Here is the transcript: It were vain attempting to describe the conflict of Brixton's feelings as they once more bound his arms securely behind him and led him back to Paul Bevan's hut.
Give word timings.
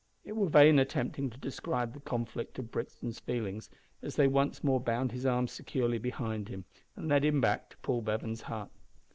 It 0.25 0.31
were 0.35 0.49
vain 0.49 0.79
attempting 0.79 1.29
to 1.29 1.37
describe 1.37 1.93
the 1.93 1.99
conflict 1.99 2.57
of 2.57 2.71
Brixton's 2.71 3.19
feelings 3.19 3.69
as 4.01 4.15
they 4.15 4.27
once 4.27 4.63
more 4.63 4.79
bound 4.81 5.11
his 5.11 5.27
arms 5.27 5.51
securely 5.51 5.99
behind 5.99 6.49
him 6.49 6.65
and 6.95 7.07
led 7.07 7.23
him 7.23 7.39
back 7.39 7.69
to 7.69 7.77
Paul 7.83 8.01
Bevan's 8.01 8.41
hut. 8.41 8.71